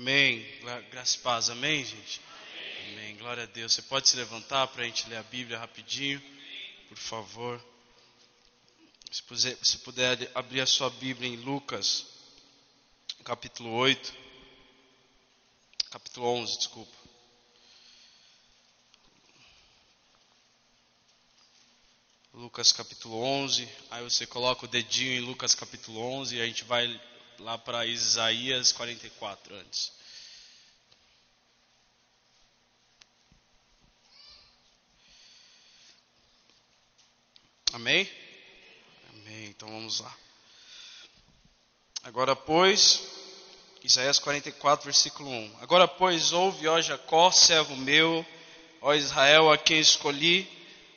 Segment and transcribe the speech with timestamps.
[0.00, 0.46] Amém.
[0.92, 1.50] Graças e paz.
[1.50, 2.20] Amém, gente?
[2.86, 2.92] Amém.
[2.92, 3.16] Amém.
[3.16, 3.72] Glória a Deus.
[3.74, 6.22] Você pode se levantar para a gente ler a Bíblia rapidinho,
[6.88, 7.60] por favor.
[9.10, 12.06] Se puder, se puder abrir a sua Bíblia em Lucas,
[13.24, 14.14] capítulo 8.
[15.90, 16.96] Capítulo 11, desculpa.
[22.32, 23.68] Lucas capítulo 11.
[23.90, 26.86] Aí você coloca o dedinho em Lucas capítulo 11 e a gente vai
[27.38, 29.92] lá para Isaías 44 antes.
[37.72, 38.08] Amém?
[39.10, 39.46] Amém.
[39.46, 40.16] Então vamos lá.
[42.02, 43.02] Agora, pois,
[43.84, 45.58] Isaías 44, versículo 1.
[45.60, 48.26] Agora, pois, ouve, ó Jacó, servo meu,
[48.80, 50.48] ó Israel, a quem escolhi.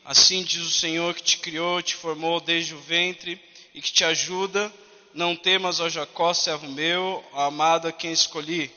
[0.03, 3.39] Assim diz o Senhor que te criou, te formou desde o ventre
[3.73, 4.73] e que te ajuda
[5.13, 8.71] não temas, ó Jacó, servo meu, amado a quem escolhi,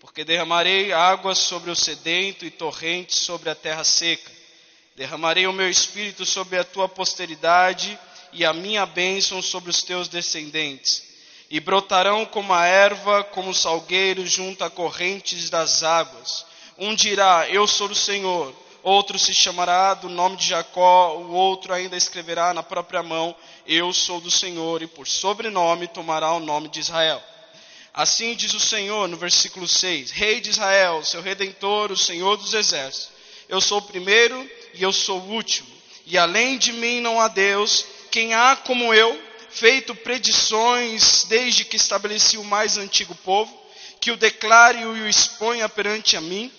[0.00, 4.30] porque derramarei águas sobre o sedento e torrentes sobre a terra seca.
[4.96, 7.98] Derramarei o meu espírito sobre a tua posteridade
[8.32, 11.02] e a minha bênção sobre os teus descendentes.
[11.50, 16.46] E brotarão como a erva, como o salgueiro junto a correntes das águas.
[16.78, 21.72] Um dirá: Eu sou o Senhor outro se chamará do nome de Jacó, o outro
[21.72, 23.34] ainda escreverá na própria mão:
[23.66, 27.22] Eu sou do Senhor, e por sobrenome tomará o nome de Israel.
[27.92, 32.52] Assim diz o Senhor no versículo 6: Rei de Israel, seu redentor, o Senhor dos
[32.52, 33.10] exércitos.
[33.48, 35.68] Eu sou o primeiro e eu sou o último,
[36.06, 37.86] e além de mim não há Deus.
[38.10, 39.20] Quem há como eu,
[39.50, 43.52] feito predições desde que estabeleci o mais antigo povo,
[44.00, 46.50] que o declare e o exponha perante a mim?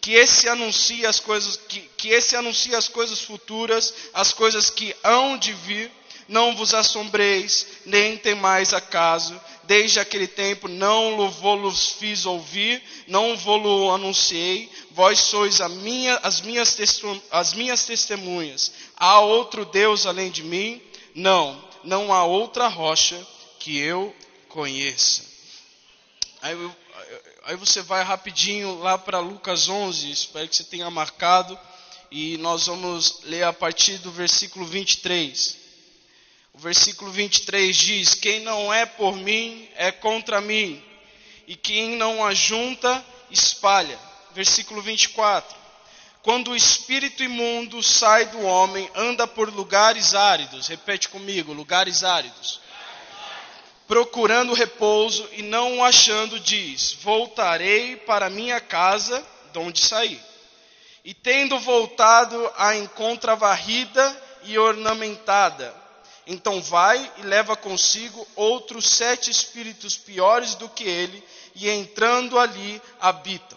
[0.00, 4.96] que esse anuncie as coisas que, que esse anuncie as coisas futuras, as coisas que
[5.04, 5.90] hão de vir.
[6.28, 9.40] Não vos assombreis, nem temais acaso.
[9.64, 14.70] Desde aquele tempo não vos fiz ouvir, não vos anunciei.
[14.92, 16.76] Vós sois minha, as, minhas
[17.30, 18.72] as minhas testemunhas.
[18.96, 20.80] Há outro Deus além de mim?
[21.14, 23.18] Não, não há outra rocha
[23.58, 24.14] que eu
[24.48, 25.24] conheça.
[26.42, 26.54] Aí
[27.48, 31.58] Aí você vai rapidinho lá para Lucas 11, espero que você tenha marcado,
[32.10, 35.56] e nós vamos ler a partir do versículo 23.
[36.58, 40.82] O versículo 23 diz: Quem não é por mim é contra mim,
[41.46, 43.96] e quem não ajunta, espalha.
[44.34, 45.56] Versículo 24.
[46.20, 50.66] Quando o espírito imundo sai do homem, anda por lugares áridos.
[50.66, 52.60] Repete comigo: lugares áridos
[53.86, 60.20] procurando repouso e não o achando, diz: Voltarei para minha casa, de onde saí.
[61.04, 65.77] E tendo voltado, a encontra varrida e ornamentada.
[66.30, 71.24] Então vai e leva consigo outros sete espíritos piores do que ele,
[71.54, 73.56] e entrando ali habitam.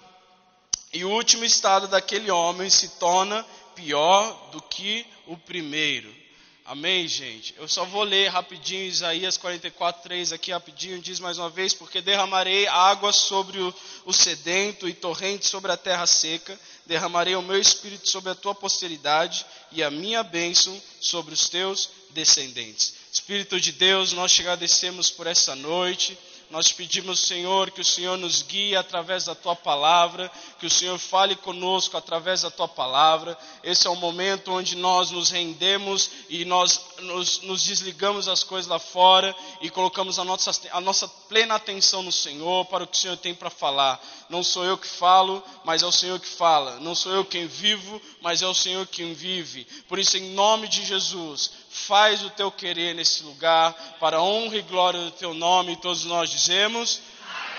[0.94, 3.46] E o último estado daquele homem se torna
[3.76, 6.22] pior do que o primeiro.
[6.64, 7.54] Amém, gente?
[7.58, 12.00] Eu só vou ler rapidinho Isaías 44, 3 aqui rapidinho, diz mais uma vez, porque
[12.00, 13.74] derramarei água sobre o,
[14.06, 18.56] o sedento e torrente sobre a terra seca, derramarei o meu espírito sobre a tua
[18.56, 22.94] posteridade e a minha bênção sobre os teus descendentes.
[23.12, 26.18] Espírito de Deus, nós te agradecemos por essa noite.
[26.52, 30.30] Nós pedimos, Senhor, que o Senhor nos guie através da tua palavra,
[30.60, 33.38] que o Senhor fale conosco através da tua palavra.
[33.64, 38.70] Esse é o momento onde nós nos rendemos e nós nos, nos desligamos das coisas
[38.70, 42.98] lá fora e colocamos a nossa, a nossa plena atenção no Senhor para o que
[42.98, 44.04] o Senhor tem para falar.
[44.32, 46.80] Não sou eu que falo, mas é o Senhor que fala.
[46.80, 49.66] Não sou eu quem vivo, mas é o Senhor quem vive.
[49.90, 54.56] Por isso, em nome de Jesus, faz o teu querer nesse lugar, para a honra
[54.56, 57.02] e glória do teu nome, e todos nós dizemos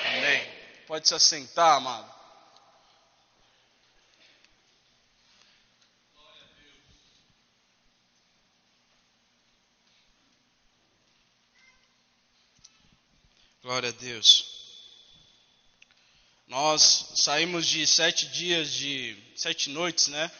[0.01, 0.19] Amém.
[0.19, 0.49] Amém.
[0.87, 2.11] Pode se assentar, amado.
[13.63, 14.52] Glória a Deus.
[16.53, 20.31] Nós saímos de sete dias, de sete noites, né?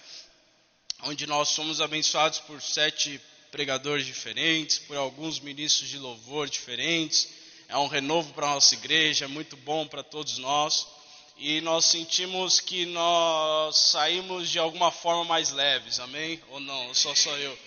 [1.05, 3.19] Onde nós somos abençoados por sete
[3.51, 7.31] pregadores diferentes, por alguns ministros de louvor diferentes.
[7.67, 10.87] É um renovo para a nossa igreja, é muito bom para todos nós.
[11.39, 16.39] E nós sentimos que nós saímos de alguma forma mais leves, amém?
[16.51, 16.93] Ou não?
[16.93, 17.59] Só sou eu.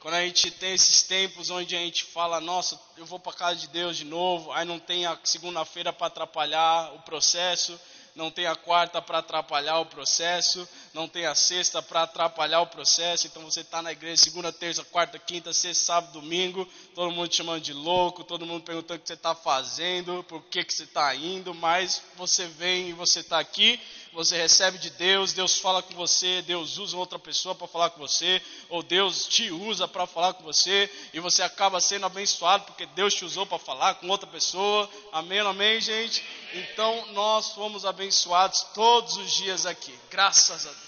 [0.00, 3.56] Quando a gente tem esses tempos onde a gente fala, nossa, eu vou para casa
[3.56, 7.80] de Deus de novo, aí não tem a segunda-feira para atrapalhar o processo,
[8.16, 12.66] não tem a quarta para atrapalhar o processo, não tem a sexta para atrapalhar o
[12.66, 13.26] processo.
[13.26, 17.36] Então você está na igreja segunda, terça, quarta, quinta, sexta, sábado, domingo, todo mundo te
[17.36, 20.84] chamando de louco, todo mundo perguntando o que você está fazendo, por que, que você
[20.84, 23.78] está indo, mas você vem e você está aqui,
[24.12, 27.98] você recebe de Deus, Deus fala com você, Deus usa outra pessoa para falar com
[27.98, 32.86] você, ou Deus te usa para falar com você, e você acaba sendo abençoado porque
[32.86, 34.88] Deus te usou para falar com outra pessoa.
[35.12, 36.24] Amém, amém, gente?
[36.54, 40.86] Então nós fomos abençoados todos os dias aqui, graças a Deus.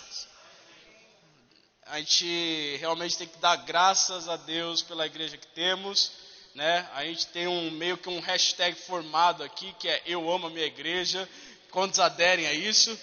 [1.91, 6.13] A gente realmente tem que dar graças a Deus pela igreja que temos.
[6.55, 6.87] Né?
[6.95, 10.51] A gente tem um meio que um hashtag formado aqui que é Eu amo a
[10.51, 11.27] minha igreja.
[11.71, 12.99] Quantos aderem a isso?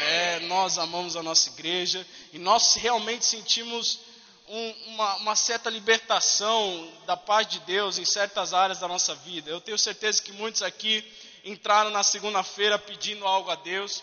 [0.00, 4.00] É, nós amamos a nossa igreja e nós realmente sentimos
[4.48, 9.50] um, uma, uma, certa libertação da paz de Deus em certas áreas da nossa vida.
[9.50, 11.04] Eu tenho certeza que muitos aqui
[11.44, 14.02] entraram na segunda-feira pedindo algo a Deus.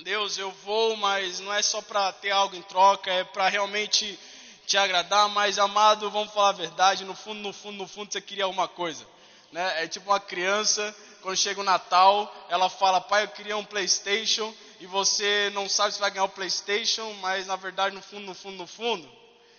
[0.00, 4.18] Deus, eu vou, mas não é só para ter algo em troca, é para realmente
[4.66, 5.28] te agradar.
[5.30, 8.68] Mas, amado, vamos falar a verdade: no fundo, no fundo, no fundo, você queria alguma
[8.68, 9.04] coisa.
[9.50, 9.84] Né?
[9.84, 10.94] É tipo uma criança,
[11.28, 15.92] quando chega o Natal, ela fala: Pai, eu queria um PlayStation e você não sabe
[15.92, 19.06] se vai ganhar o PlayStation, mas na verdade, no fundo, no fundo, no fundo,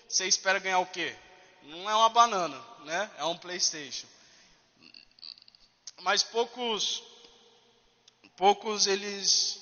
[0.07, 1.15] você espera ganhar o quê?
[1.61, 3.11] Não é uma banana, né?
[3.19, 4.07] É um PlayStation.
[6.01, 7.03] Mas poucos,
[8.35, 9.59] poucos eles,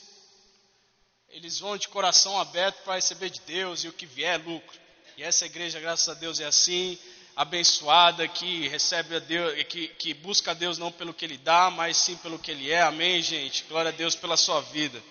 [1.28, 4.80] eles vão de coração aberto para receber de Deus e o que vier é lucro.
[5.18, 6.98] E essa igreja, graças a Deus, é assim,
[7.38, 11.70] abençoada, que recebe a Deus, que, que busca a Deus não pelo que Ele dá,
[11.70, 12.82] mas sim pelo que Ele é.
[12.82, 13.64] Amém, gente?
[13.66, 15.02] Glória a Deus pela sua vida.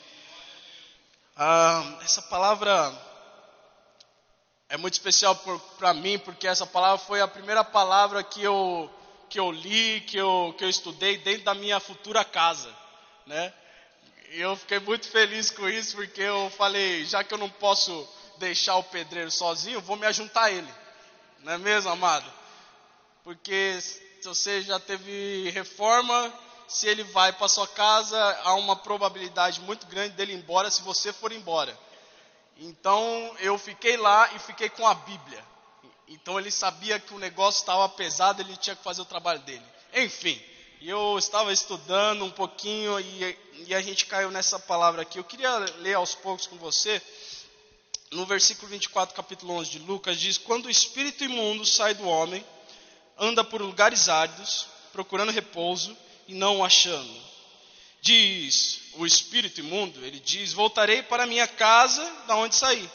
[1.37, 2.93] Ah, essa palavra
[4.69, 5.37] é muito especial
[5.79, 8.91] para mim, porque essa palavra foi a primeira palavra que eu,
[9.31, 12.75] que eu li, que eu, que eu estudei dentro da minha futura casa,
[13.25, 13.53] né?
[14.33, 18.09] E eu fiquei muito feliz com isso, porque eu falei, já que eu não posso
[18.39, 20.69] deixar o pedreiro sozinho, vou me ajuntar a ele,
[21.41, 22.31] não é mesmo, amado?
[23.25, 26.33] Porque se você já teve reforma,
[26.69, 30.83] se ele vai para sua casa, há uma probabilidade muito grande dele ir embora se
[30.83, 31.77] você for embora.
[32.59, 35.45] Então eu fiquei lá e fiquei com a Bíblia.
[36.09, 39.65] Então ele sabia que o negócio estava pesado, ele tinha que fazer o trabalho dele.
[39.95, 40.41] Enfim,
[40.81, 45.19] eu estava estudando um pouquinho e, e a gente caiu nessa palavra aqui.
[45.19, 47.03] Eu queria ler aos poucos com você.
[48.13, 52.45] No versículo 24, capítulo 11 de Lucas, diz: Quando o espírito imundo sai do homem,
[53.19, 55.97] anda por lugares áridos, procurando repouso
[56.29, 57.27] e não o achando.
[58.01, 62.89] Diz o espírito imundo, ele diz: Voltarei para minha casa, da onde saí.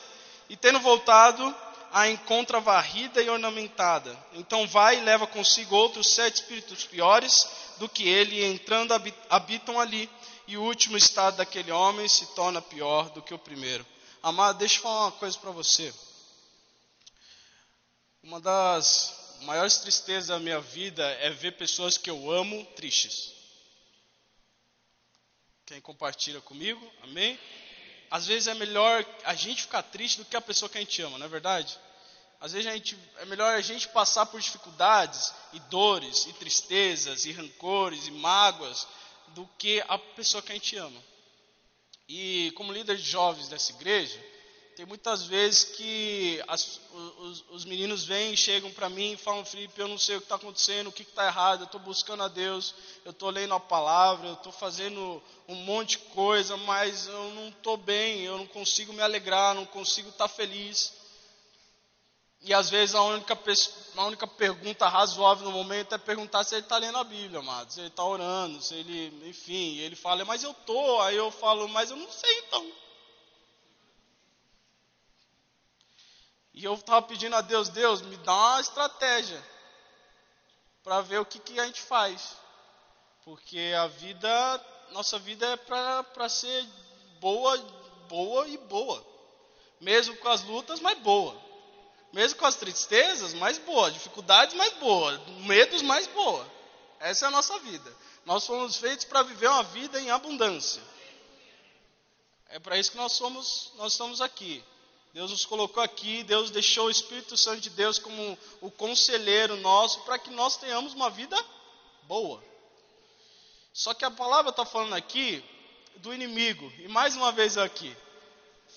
[0.50, 1.54] E tendo voltado,
[1.92, 4.18] a encontra varrida e ornamentada.
[4.34, 7.48] Então vai e leva consigo outros sete espíritos piores
[7.78, 8.94] do que ele, e entrando
[9.30, 10.10] habitam ali.
[10.48, 13.86] E o último estado daquele homem se torna pior do que o primeiro.
[14.24, 15.92] Amado, deixa eu falar uma coisa para você.
[18.22, 23.34] Uma das maiores tristezas da minha vida é ver pessoas que eu amo tristes.
[25.66, 26.88] Quem compartilha comigo?
[27.02, 27.40] Amém?
[28.12, 31.02] Às vezes é melhor a gente ficar triste do que a pessoa que a gente
[31.02, 31.80] ama, não é verdade?
[32.40, 37.32] Às vezes gente, é melhor a gente passar por dificuldades e dores e tristezas e
[37.32, 38.88] rancores e mágoas
[39.30, 41.02] do que a pessoa que a gente ama.
[42.14, 44.20] E como líder de jovens dessa igreja,
[44.76, 46.82] tem muitas vezes que as,
[47.20, 50.26] os, os, meninos vêm, chegam para mim e falam, Felipe, eu não sei o que
[50.26, 52.76] está acontecendo, o que está errado, eu estou buscando a Deus,
[53.06, 57.48] eu estou lendo a palavra, eu estou fazendo um monte de coisa, mas eu não
[57.48, 60.92] estou bem, eu não consigo me alegrar, não consigo estar tá feliz.
[62.44, 63.38] E às vezes a única,
[63.98, 67.72] a única pergunta razoável no momento é perguntar se ele está lendo a Bíblia, amado,
[67.72, 71.68] se ele está orando, se ele, enfim, ele fala, mas eu estou, aí eu falo,
[71.70, 72.72] mas eu não sei então.
[76.54, 79.42] E eu estava pedindo a Deus, Deus, me dá uma estratégia
[80.84, 82.36] para ver o que, que a gente faz.
[83.24, 86.66] Porque a vida, nossa vida é para ser
[87.20, 87.56] boa,
[88.10, 89.06] boa e boa.
[89.80, 91.51] Mesmo com as lutas, mas boa.
[92.14, 93.92] Mesmo com as tristezas, mais boa.
[93.92, 95.18] Dificuldades, mais boa.
[95.46, 96.46] Medos, mais boa.
[97.00, 97.92] Essa é a nossa vida.
[98.26, 100.82] Nós fomos feitos para viver uma vida em abundância.
[102.50, 104.64] É para isso que nós somos, nós estamos aqui.
[105.14, 110.02] Deus nos colocou aqui, Deus deixou o Espírito Santo de Deus como o conselheiro nosso
[110.02, 111.38] para que nós tenhamos uma vida
[112.04, 112.42] boa.
[113.74, 115.44] Só que a palavra está falando aqui
[115.98, 117.96] do inimigo, e mais uma vez aqui,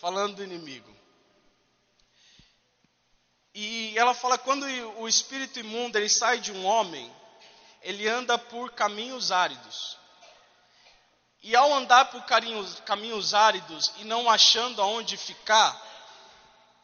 [0.00, 0.94] falando do inimigo.
[3.54, 4.64] E ela fala quando
[4.98, 7.14] o espírito imundo ele sai de um homem,
[7.82, 9.96] ele anda por caminhos áridos.
[11.40, 15.80] E ao andar por caminhos, caminhos áridos e não achando aonde ficar,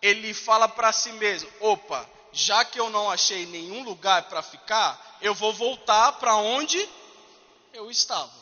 [0.00, 5.18] ele fala para si mesmo: opa, já que eu não achei nenhum lugar para ficar,
[5.20, 6.88] eu vou voltar para onde
[7.72, 8.38] eu estava.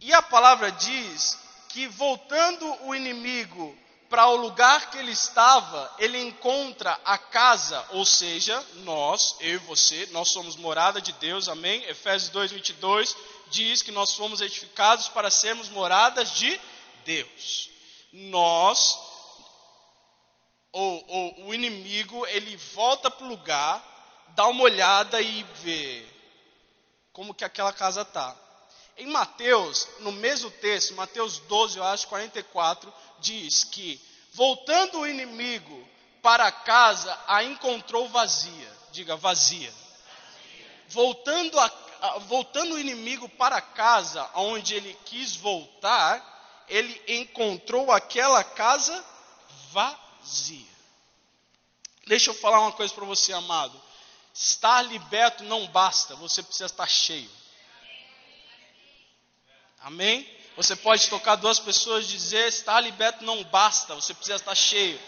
[0.00, 3.76] E a palavra diz que voltando o inimigo
[4.12, 9.56] para o lugar que ele estava, ele encontra a casa, ou seja, nós, eu e
[9.56, 11.82] você, nós somos morada de Deus, amém?
[11.84, 13.16] Efésios 2, 22
[13.48, 16.60] diz que nós fomos edificados para sermos moradas de
[17.06, 17.70] Deus.
[18.12, 18.98] Nós,
[20.72, 23.82] ou, ou o inimigo, ele volta para o lugar,
[24.34, 26.06] dá uma olhada e vê
[27.14, 28.36] como que aquela casa está.
[28.96, 34.00] Em Mateus, no mesmo texto, Mateus 12, eu acho, 44, diz que,
[34.32, 35.88] voltando o inimigo
[36.22, 38.72] para casa, a encontrou vazia.
[38.92, 39.72] Diga, vazia.
[40.88, 41.68] Voltando a
[42.26, 49.04] voltando o inimigo para casa, onde ele quis voltar, ele encontrou aquela casa
[49.70, 50.72] vazia.
[52.06, 53.80] Deixa eu falar uma coisa para você, amado.
[54.34, 57.30] Estar liberto não basta, você precisa estar cheio.
[59.82, 60.28] Amém?
[60.56, 65.00] Você pode tocar duas pessoas e dizer: estar liberto não basta, você precisa estar cheio.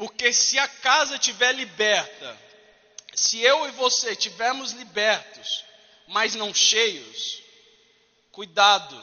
[0.00, 2.38] Porque se a casa estiver liberta,
[3.12, 5.62] se eu e você estivermos libertos,
[6.06, 7.42] mas não cheios,
[8.32, 8.98] cuidado,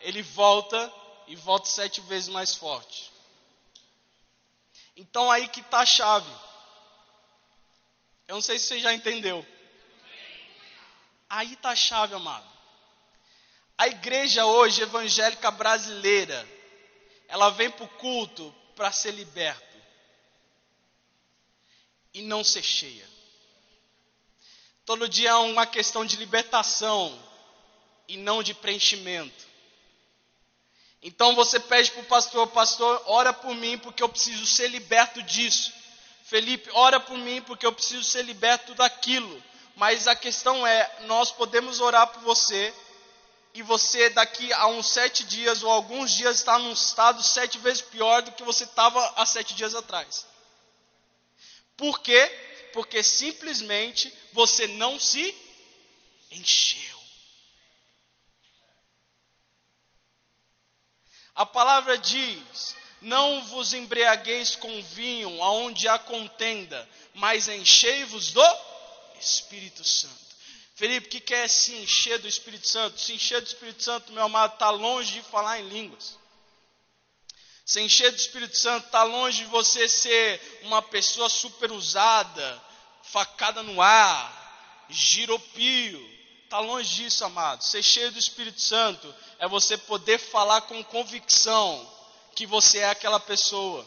[0.00, 0.92] ele volta
[1.26, 3.15] e volta sete vezes mais forte.
[4.96, 6.30] Então aí que está a chave.
[8.26, 9.46] Eu não sei se você já entendeu.
[11.28, 12.46] Aí está a chave, amado.
[13.78, 16.48] A igreja hoje evangélica brasileira,
[17.28, 19.64] ela vem para o culto para ser liberta
[22.14, 23.06] e não ser cheia.
[24.86, 27.20] Todo dia é uma questão de libertação
[28.08, 29.46] e não de preenchimento.
[31.06, 35.22] Então você pede para o pastor, pastor, ora por mim porque eu preciso ser liberto
[35.22, 35.72] disso.
[36.24, 39.40] Felipe, ora por mim porque eu preciso ser liberto daquilo.
[39.76, 42.74] Mas a questão é, nós podemos orar por você
[43.54, 47.82] e você daqui a uns sete dias ou alguns dias está num estado sete vezes
[47.82, 50.26] pior do que você estava há sete dias atrás.
[51.76, 52.26] Por quê?
[52.72, 55.32] Porque simplesmente você não se
[56.32, 56.95] encheu.
[61.36, 68.56] A palavra diz: Não vos embriagueis com vinho, aonde há contenda, mas enchei-vos do
[69.20, 70.26] Espírito Santo.
[70.74, 72.98] Felipe, o que, que é se encher do Espírito Santo?
[72.98, 76.18] Se encher do Espírito Santo, meu amado, está longe de falar em línguas.
[77.66, 82.62] Se encher do Espírito Santo está longe de você ser uma pessoa super usada,
[83.02, 86.16] facada no ar, giropio.
[86.44, 87.62] Está longe disso, amado.
[87.62, 91.92] Ser cheio do Espírito Santo é você poder falar com convicção
[92.34, 93.86] que você é aquela pessoa.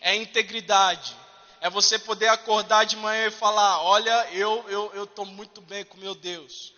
[0.00, 1.16] É integridade.
[1.60, 5.96] É você poder acordar de manhã e falar: Olha, eu eu estou muito bem com
[5.98, 6.72] meu Deus.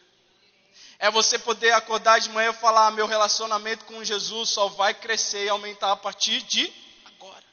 [0.99, 5.47] É você poder acordar de manhã e falar: meu relacionamento com Jesus só vai crescer
[5.47, 6.71] e aumentar a partir de
[7.07, 7.45] agora.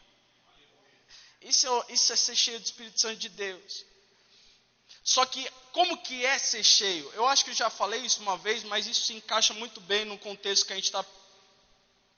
[1.41, 3.85] Isso é, isso é ser cheio do Espírito Santo de Deus.
[5.07, 7.09] Só que, como que é ser cheio?
[7.13, 10.03] Eu acho que eu já falei isso uma vez, mas isso se encaixa muito bem
[10.03, 11.03] no contexto que a gente está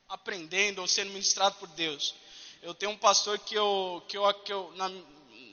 [0.08, 2.15] aprendendo ou sendo ministrado por Deus.
[2.63, 4.89] Eu tenho um pastor que eu, que eu, que eu na,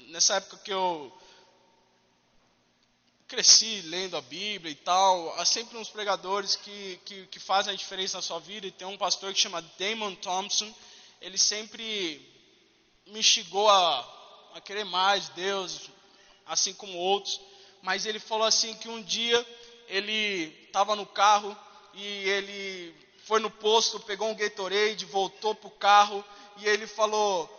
[0.09, 1.13] nessa época que eu
[3.29, 5.39] cresci lendo a Bíblia e tal.
[5.39, 8.67] Há sempre uns pregadores que, que, que, fazem a diferença na sua vida.
[8.67, 10.75] E tem um pastor que chama Damon Thompson.
[11.21, 12.27] Ele sempre
[13.07, 15.91] me instigou a, a querer mais Deus,
[16.47, 17.41] assim como outros.
[17.83, 19.45] Mas ele falou assim que um dia
[19.89, 21.57] ele estava no carro
[21.95, 26.25] e ele foi no posto, pegou um Gatorade, voltou para o carro
[26.59, 27.51] e ele falou: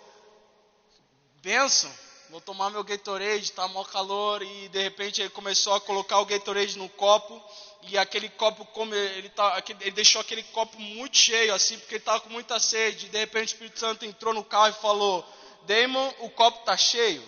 [1.41, 1.91] Benção,
[2.29, 6.25] vou tomar meu Gatorade, tá mó calor, e de repente ele começou a colocar o
[6.25, 7.41] Gatorade no copo,
[7.83, 12.01] e aquele copo, como ele, tá, ele deixou aquele copo muito cheio, assim, porque ele
[12.01, 15.25] estava com muita sede, e de repente o Espírito Santo entrou no carro e falou,
[15.63, 17.23] Damon, o copo está cheio?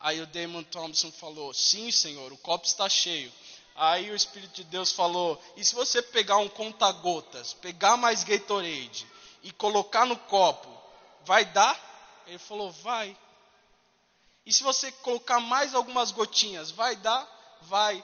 [0.00, 3.30] Aí o Damon Thompson falou, sim senhor, o copo está cheio.
[3.76, 9.06] Aí o Espírito de Deus falou, e se você pegar um conta-gotas, pegar mais Gatorade,
[9.42, 10.68] e colocar no copo,
[11.24, 11.78] vai dar?
[12.26, 13.16] Ele falou: vai.
[14.44, 17.28] E se você colocar mais algumas gotinhas, vai dar?
[17.62, 18.02] Vai.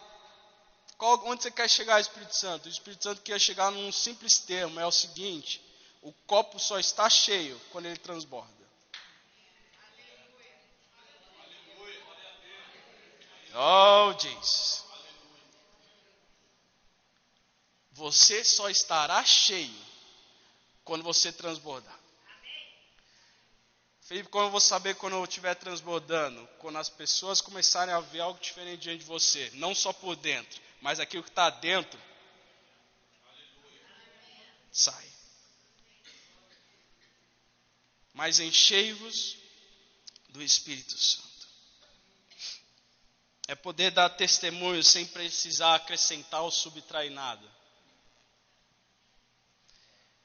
[0.97, 2.67] Qual, onde você quer chegar, Espírito Santo?
[2.67, 5.63] O Espírito Santo quer chegar num simples termo: é o seguinte:
[6.03, 8.56] O copo só está cheio quando ele transborda.
[13.59, 14.85] Oh, Jesus.
[17.93, 19.87] Você só estará cheio
[20.85, 21.99] quando você transbordar.
[24.03, 26.47] Felipe, como eu vou saber quando eu estiver transbordando?
[26.59, 29.51] Quando as pessoas começarem a ver algo diferente diante de você.
[29.55, 31.99] Não só por dentro, mas aquilo que está dentro.
[34.71, 35.11] Sai.
[38.13, 39.39] Mas enchei-vos
[40.29, 41.26] do Espírito Santo.
[43.49, 47.47] É poder dar testemunho sem precisar acrescentar ou subtrair nada.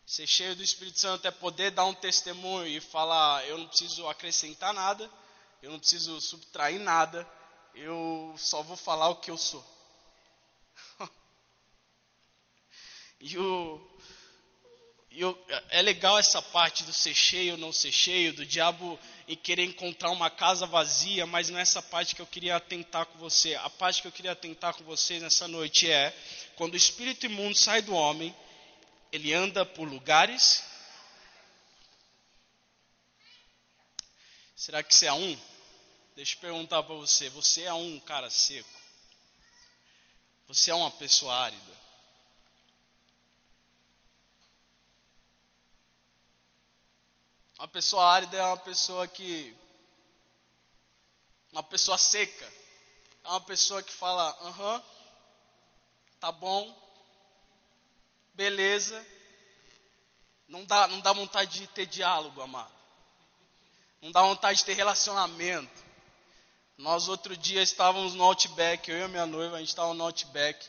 [0.06, 4.08] Ser cheio do Espírito Santo é poder dar um testemunho e falar: eu não preciso
[4.08, 5.10] acrescentar nada,
[5.62, 7.26] eu não preciso subtrair nada,
[7.76, 9.64] eu só vou falar o que eu sou.
[13.22, 13.98] e o,
[15.12, 15.38] eu,
[15.70, 19.00] é legal essa parte do ser cheio ou não ser cheio, do diabo
[19.32, 23.06] em querer encontrar uma casa vazia, mas não é essa parte que eu queria atentar
[23.06, 23.56] com você.
[23.56, 26.14] A parte que eu queria atentar com vocês nessa noite é
[26.58, 28.36] quando o espírito imundo sai do homem,
[29.10, 30.62] ele anda por lugares.
[34.54, 35.40] Será que você é um?
[36.14, 38.70] Deixa eu perguntar para você: você é um cara seco?
[40.50, 41.81] Você é uma pessoa árida?
[47.62, 49.56] Uma pessoa árida é uma pessoa que.
[51.52, 52.52] Uma pessoa seca.
[53.24, 54.84] É uma pessoa que fala, aham,
[56.20, 56.76] tá bom,
[58.34, 59.06] beleza.
[60.48, 62.74] Não dá, não dá vontade de ter diálogo, amado.
[64.02, 65.84] Não dá vontade de ter relacionamento.
[66.80, 70.04] Nós outro dia estávamos no Outback, eu e a minha noiva, a gente estava no
[70.04, 70.68] Outback.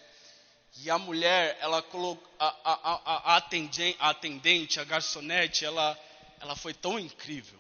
[0.77, 5.99] E a mulher, ela colocou, a, a, a, a atendente, a garçonete, ela
[6.43, 7.59] ela foi tão incrível.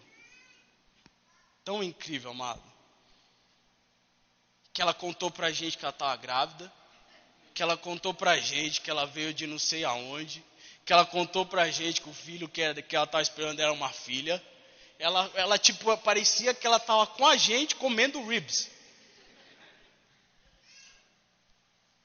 [1.65, 2.62] Tão incrível, amado.
[4.73, 6.71] Que ela contou pra gente que ela estava grávida.
[7.55, 10.45] Que ela contou pra gente que ela veio de não sei aonde.
[10.85, 13.73] Que ela contou pra gente que o filho que, era, que ela estava esperando era
[13.73, 14.42] uma filha.
[14.99, 18.68] Ela, ela tipo, parecia que ela estava com a gente comendo ribs.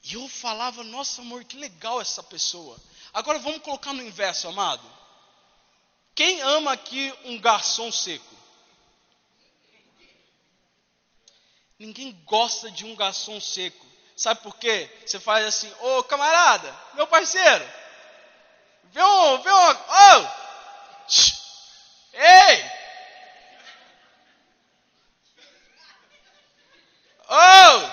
[0.03, 2.79] E eu falava, nossa amor, que legal essa pessoa.
[3.11, 4.96] Agora vamos colocar no inverso, amado.
[6.17, 8.35] Quem ama aqui um garçom seco?
[11.77, 13.85] Ninguém gosta de um garçom seco.
[14.15, 14.89] Sabe por quê?
[15.05, 17.63] Você faz assim, ô camarada, meu parceiro,
[18.85, 20.27] vê um, vê um, oh,
[22.13, 22.63] ei,
[27.29, 27.91] ô, oh,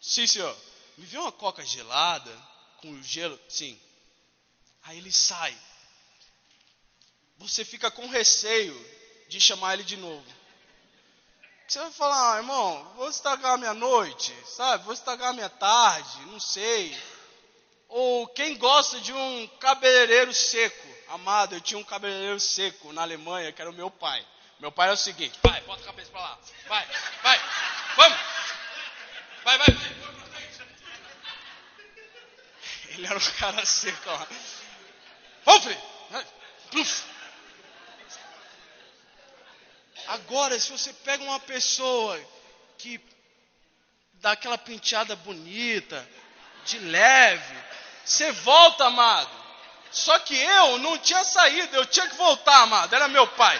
[0.00, 0.56] sim senhor,
[0.96, 2.30] me vê uma coca gelada
[2.76, 3.76] com gelo, sim.
[4.84, 5.58] Aí ele sai
[7.48, 8.74] você fica com receio
[9.28, 10.24] de chamar ele de novo.
[11.66, 14.84] Você vai falar, ah, irmão, vou estragar a minha noite, sabe?
[14.84, 16.94] Vou estragar a minha tarde, não sei.
[17.88, 20.88] Ou quem gosta de um cabeleireiro seco?
[21.08, 24.26] Amado, eu tinha um cabeleireiro seco na Alemanha, que era o meu pai.
[24.60, 26.38] Meu pai era o seguinte: vai, bota a cabeça pra lá.
[26.68, 26.86] Vai,
[27.22, 27.40] vai,
[27.96, 28.18] vamos.
[29.44, 29.66] Vai, vai.
[32.90, 34.26] Ele era um cara seco, ó.
[35.44, 35.82] Vamos, filho.
[36.70, 37.11] Pluf.
[40.12, 42.20] Agora, se você pega uma pessoa
[42.76, 43.00] que
[44.20, 46.06] dá aquela penteada bonita,
[46.66, 47.56] de leve,
[48.04, 49.30] você volta, amado.
[49.90, 52.94] Só que eu não tinha saído, eu tinha que voltar, amado.
[52.94, 53.58] Era meu pai.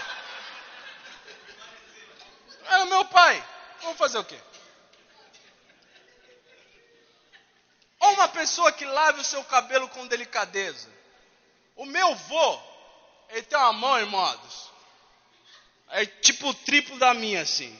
[2.65, 3.43] Era meu pai.
[3.81, 4.39] Vamos fazer o quê?
[7.99, 10.87] Ou uma pessoa que lave o seu cabelo com delicadeza.
[11.75, 12.61] O meu vô,
[13.29, 14.72] ele tem uma mão, irmãos,
[15.89, 17.79] é tipo o triplo da minha, assim.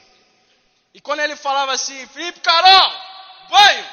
[0.93, 2.93] E quando ele falava assim, Felipe Carol,
[3.49, 3.85] banho!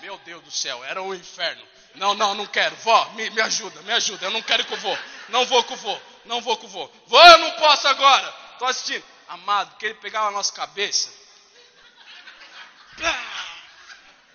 [0.00, 1.62] Meu Deus do céu, era um inferno.
[1.94, 2.74] Não, não, não quero.
[2.76, 4.26] Vó, me, me ajuda, me ajuda.
[4.26, 4.98] Eu não quero que eu vou.
[5.28, 6.00] Não vou com o vô.
[6.24, 6.90] Não vou o vô.
[7.06, 8.34] Vou, eu não posso agora.
[8.52, 9.04] Estou assistindo.
[9.28, 11.12] Amado, que ele pegava a nossa cabeça.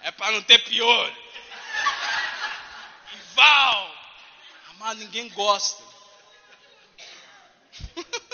[0.02, 1.18] É para não ter piolho.
[3.34, 3.96] Val.
[4.70, 5.84] Amado, ninguém gosta.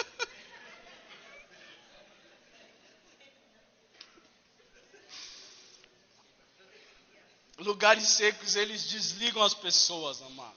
[7.62, 10.56] Lugares secos, eles desligam as pessoas, amado.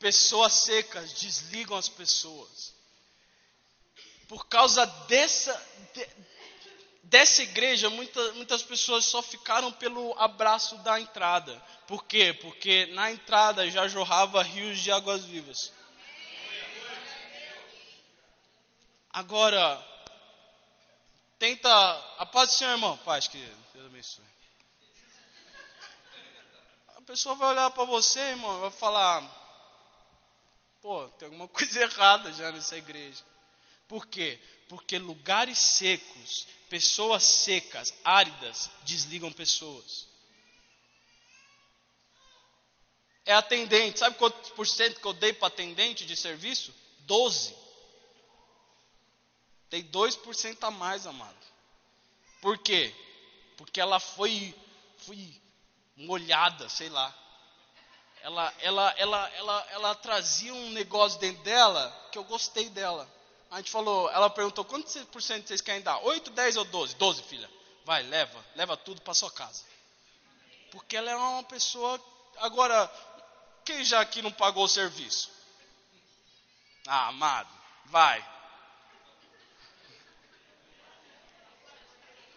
[0.00, 2.74] Pessoas secas desligam as pessoas.
[4.26, 5.54] Por causa dessa.
[5.94, 6.08] De,
[7.04, 11.56] dessa igreja, muita, muitas pessoas só ficaram pelo abraço da entrada.
[11.86, 12.32] Por quê?
[12.32, 15.72] Porque na entrada já jorrava rios de águas vivas.
[19.12, 19.80] Agora,
[21.38, 21.70] tenta.
[22.18, 22.96] A paz do Senhor, irmão.
[22.98, 24.37] Paz, que Deus abençoe.
[27.08, 29.22] Pessoa vai olhar para você, irmão, vai falar:
[30.82, 33.24] pô, tem alguma coisa errada já nessa igreja.
[33.88, 34.38] Por quê?
[34.68, 40.06] Porque lugares secos, pessoas secas, áridas, desligam pessoas.
[43.24, 44.00] É atendente.
[44.00, 46.74] Sabe quantos por cento que eu dei para atendente de serviço?
[47.00, 47.56] 12.
[49.70, 51.46] Tem 2% a mais, amado.
[52.42, 52.94] Por quê?
[53.56, 54.54] Porque ela foi,
[54.98, 55.47] foi
[55.98, 57.14] molhada, sei lá.
[58.22, 63.08] Ela, ela, ela, ela, ela trazia um negócio dentro dela que eu gostei dela.
[63.50, 65.98] A gente falou, ela perguntou, quantos por cento vocês querem dar?
[65.98, 66.96] 8, 10 ou 12?
[66.96, 67.50] 12, filha.
[67.84, 69.64] Vai, leva, leva tudo para sua casa.
[70.70, 71.98] Porque ela é uma pessoa.
[72.38, 72.90] Agora,
[73.64, 75.30] quem já aqui não pagou o serviço?
[76.86, 77.48] Ah, amado,
[77.86, 78.24] vai.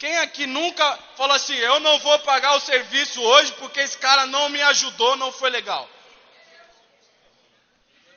[0.02, 4.26] Quem aqui nunca falou assim, eu não vou pagar o serviço hoje porque esse cara
[4.26, 5.88] não me ajudou, não foi legal?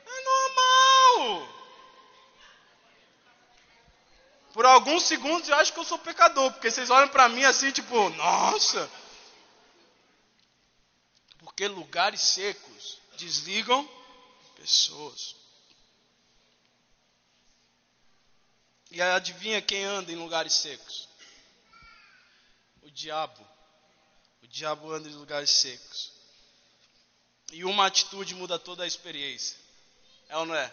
[0.07, 1.49] É normal.
[4.55, 7.71] Por alguns segundos eu acho que eu sou pecador, porque vocês olham para mim assim,
[7.71, 8.91] tipo, nossa.
[11.41, 13.87] Porque lugares secos desligam
[14.57, 15.37] pessoas.
[18.91, 21.13] E adivinha quem anda em lugares secos?
[22.85, 23.47] O diabo.
[24.43, 26.13] O diabo anda em lugares secos.
[27.53, 29.57] E uma atitude muda toda a experiência.
[30.29, 30.73] É ou não é?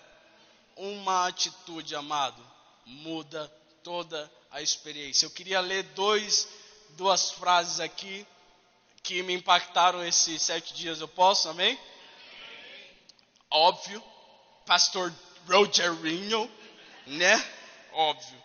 [0.76, 2.42] Uma atitude, amado,
[2.86, 3.48] muda
[3.84, 5.26] toda a experiência.
[5.26, 6.48] Eu queria ler dois,
[6.92, 8.26] duas frases aqui
[9.04, 11.00] que me impactaram esses sete dias.
[11.00, 11.80] Eu posso, amém?
[13.50, 14.04] Óbvio,
[14.66, 15.14] pastor
[15.48, 16.50] Rogerinho,
[17.06, 17.36] né?
[17.94, 18.42] Óbvio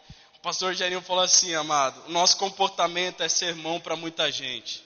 [0.47, 4.81] pastor Gerinho falou assim, amado: o nosso comportamento é sermão para muita gente.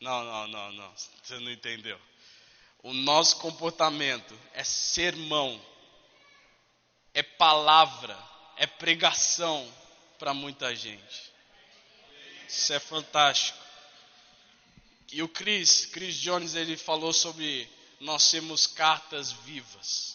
[0.00, 1.96] Não, não, não, não, você não entendeu.
[2.82, 5.64] O nosso comportamento é sermão,
[7.14, 8.18] é palavra,
[8.56, 9.72] é pregação
[10.18, 11.32] para muita gente.
[12.48, 13.58] Isso é fantástico.
[15.12, 20.13] E o Chris, Chris Jones, ele falou sobre nós sermos cartas vivas.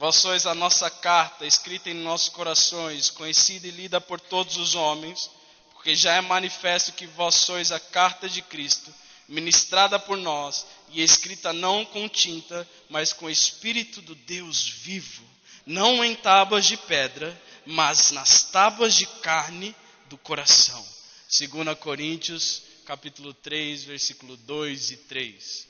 [0.00, 4.74] Vós sois a nossa carta, escrita em nossos corações, conhecida e lida por todos os
[4.74, 5.30] homens,
[5.72, 8.90] porque já é manifesto que vós sois a carta de Cristo,
[9.28, 15.22] ministrada por nós e escrita não com tinta, mas com o Espírito do Deus vivo,
[15.66, 19.76] não em tábuas de pedra, mas nas tábuas de carne
[20.08, 20.82] do coração.
[21.38, 25.69] 2 Coríntios, capítulo 3, versículo 2 e 3.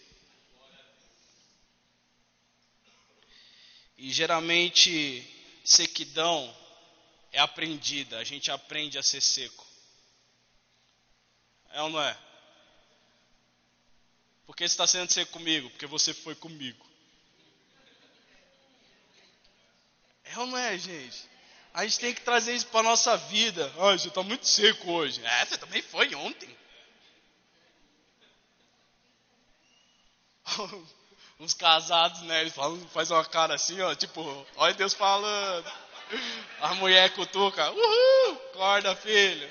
[4.01, 5.23] E geralmente
[5.63, 6.57] sequidão
[7.31, 9.67] é aprendida, a gente aprende a ser seco.
[11.71, 12.19] É ou não é?
[14.47, 15.69] Por que você está sendo seco comigo?
[15.69, 16.89] Porque você foi comigo.
[20.25, 21.29] É ou não é, gente?
[21.75, 23.71] A gente tem que trazer isso para a nossa vida.
[23.77, 25.23] Ah, você está muito seco hoje.
[25.23, 26.57] É, você também foi ontem.
[31.41, 32.43] uns casados, né?
[32.43, 35.73] Eles falam, faz uma cara assim, ó, tipo, olha Deus falando.
[36.61, 39.51] A mulher cutuca, uhul, acorda filho.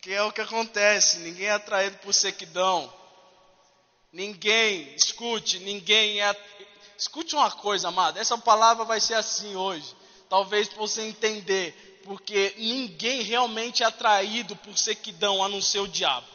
[0.00, 2.92] Que é o que acontece, ninguém é atraído por sequidão.
[4.12, 6.36] Ninguém, escute, ninguém é.
[6.98, 9.94] Escute uma coisa, amado, essa palavra vai ser assim hoje.
[10.28, 15.88] Talvez para você entender, porque ninguém realmente é atraído por sequidão a não ser o
[15.88, 16.26] diabo.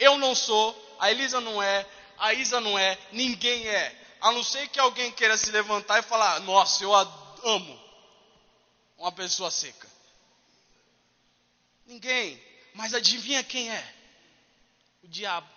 [0.00, 1.86] Eu não sou, a Elisa não é,
[2.18, 4.00] a Isa não é, ninguém é.
[4.20, 7.90] A não ser que alguém queira se levantar e falar: Nossa, eu amo
[8.96, 9.88] uma pessoa seca.
[11.86, 12.42] Ninguém.
[12.74, 13.94] Mas adivinha quem é?
[15.02, 15.48] O diabo.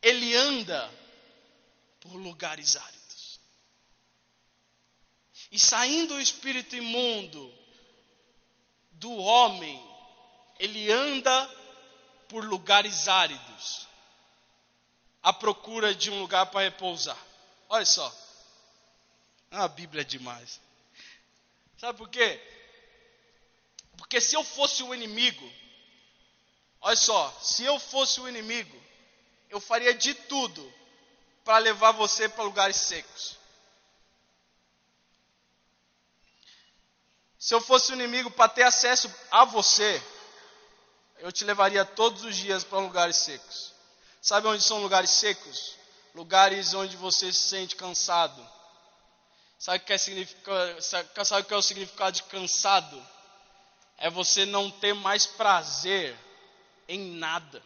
[0.00, 0.92] Ele anda
[2.00, 3.40] por lugares áridos.
[5.50, 7.52] E saindo o espírito imundo
[8.92, 9.82] do homem,
[10.58, 11.65] ele anda
[12.28, 13.86] por lugares áridos,
[15.22, 17.18] à procura de um lugar para repousar.
[17.68, 18.14] Olha só.
[19.50, 20.60] A Bíblia é demais.
[21.78, 22.40] Sabe por quê?
[23.96, 25.50] Porque se eu fosse o inimigo,
[26.80, 28.76] olha só, se eu fosse o inimigo,
[29.48, 30.72] eu faria de tudo
[31.44, 33.36] para levar você para lugares secos.
[37.38, 40.02] Se eu fosse o inimigo para ter acesso a você,
[41.18, 43.72] eu te levaria todos os dias para lugares secos.
[44.20, 45.76] Sabe onde são lugares secos?
[46.14, 48.46] Lugares onde você se sente cansado.
[49.58, 49.98] Sabe o que é,
[50.80, 53.02] sabe o que é o significado de cansado?
[53.98, 56.16] É você não ter mais prazer
[56.88, 57.62] em nada.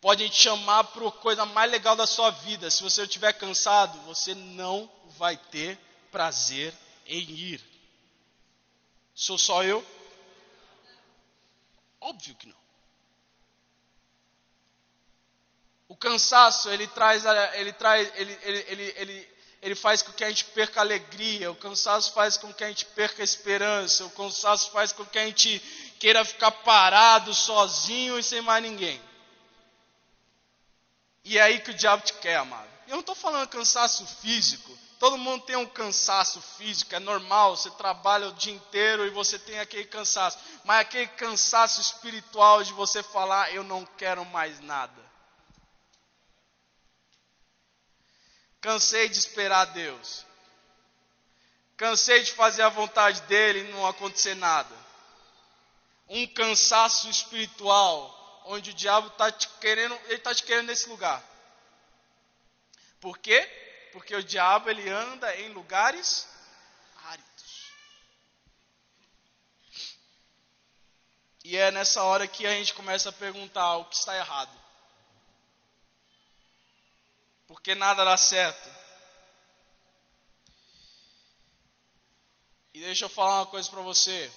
[0.00, 2.70] Pode te chamar para a coisa mais legal da sua vida.
[2.70, 5.78] Se você estiver cansado, você não vai ter
[6.12, 6.74] prazer
[7.06, 7.64] em ir.
[9.14, 9.84] Sou só eu?
[12.06, 12.66] Óbvio que não.
[15.88, 19.28] O cansaço, ele traz, ele traz, ele, ele, ele,
[19.60, 22.84] ele, faz com que a gente perca alegria, o cansaço faz com que a gente
[22.86, 25.58] perca esperança, o cansaço faz com que a gente
[25.98, 29.02] queira ficar parado, sozinho e sem mais ninguém.
[31.24, 32.70] E é aí que o diabo te quer, amado.
[32.86, 34.78] Eu não estou falando cansaço físico.
[34.98, 37.56] Todo mundo tem um cansaço físico, é normal.
[37.56, 40.38] Você trabalha o dia inteiro e você tem aquele cansaço.
[40.64, 45.04] Mas aquele cansaço espiritual de você falar: Eu não quero mais nada.
[48.60, 50.24] Cansei de esperar Deus.
[51.76, 54.74] Cansei de fazer a vontade dele e não acontecer nada.
[56.08, 61.22] Um cansaço espiritual, onde o diabo está te querendo, ele está te querendo nesse lugar.
[62.98, 63.65] Por quê?
[63.96, 66.28] Porque o diabo ele anda em lugares
[67.04, 67.72] áridos.
[71.42, 74.66] E é nessa hora que a gente começa a perguntar o que está errado
[77.46, 78.68] porque nada dá certo.
[82.74, 84.30] E deixa eu falar uma coisa para você.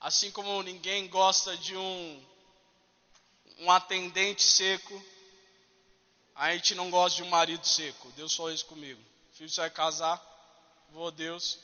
[0.00, 2.26] Assim como ninguém gosta de um
[3.58, 5.02] um atendente seco,
[6.36, 8.12] a gente não gosta de um marido seco.
[8.12, 9.02] Deus falou isso comigo.
[9.32, 10.22] Filho, você vai casar,
[10.90, 11.58] vou Deus,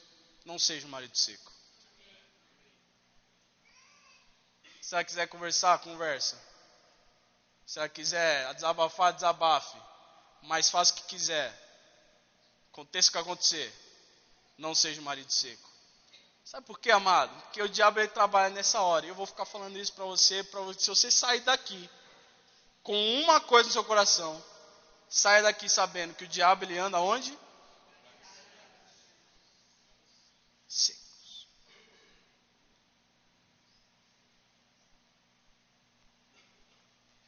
[0.45, 1.53] não seja um marido seco.
[4.81, 6.41] Se você quiser conversar, conversa.
[7.67, 9.77] Se ela quiser desabafar, desabafe.
[10.43, 11.53] Mas faça o que quiser.
[12.73, 13.73] Aconteça o que acontecer.
[14.59, 15.71] Não seja um marido seco.
[16.45, 17.33] Sabe por quê, amado?
[17.43, 19.07] Porque o diabo ele trabalha nessa hora.
[19.07, 21.89] E eu vou ficar falando isso para você, para se você sair daqui
[22.83, 24.43] com uma coisa no seu coração,
[25.13, 27.39] saia daqui sabendo que o diabo ele anda onde?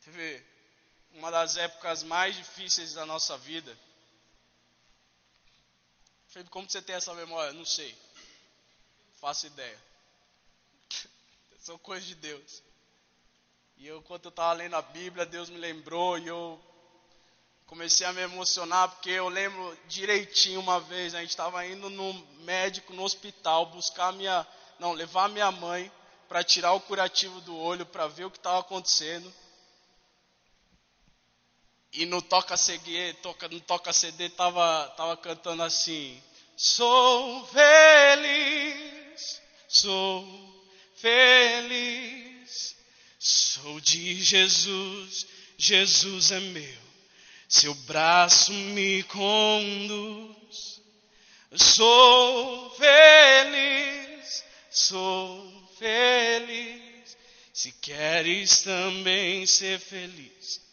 [0.02, 0.42] Teve
[1.12, 3.76] uma das épocas mais difíceis da nossa vida.
[6.28, 7.52] Felipe, como você tem essa memória?
[7.52, 7.94] Não sei.
[9.20, 9.78] Faço ideia.
[11.60, 12.62] São coisas de Deus.
[13.76, 16.73] E eu, quando eu estava lendo a Bíblia, Deus me lembrou e eu
[17.66, 22.12] comecei a me emocionar porque eu lembro direitinho uma vez, a gente estava indo no
[22.40, 24.46] médico, no hospital, buscar minha,
[24.78, 25.90] não, levar minha mãe
[26.28, 29.32] para tirar o curativo do olho para ver o que estava acontecendo.
[31.92, 36.20] E no toca CD, toca, no toca CD tava, tava cantando assim:
[36.56, 42.76] Sou feliz, sou feliz,
[43.18, 46.83] sou de Jesus, Jesus é meu,
[47.54, 50.80] seu braço me conduz.
[51.56, 57.16] Sou feliz, sou feliz,
[57.52, 60.64] se queres também ser feliz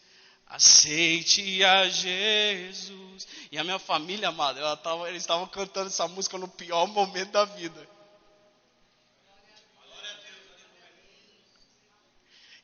[0.52, 3.26] Aceite a Jesus.
[3.50, 7.46] E a minha família, amada, tava, eles estavam cantando essa música no pior momento da
[7.46, 7.88] vida.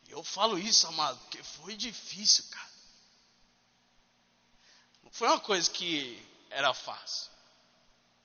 [0.06, 2.67] Eu falo isso, amado, porque foi difícil, cara.
[5.10, 7.30] Foi uma coisa que era fácil.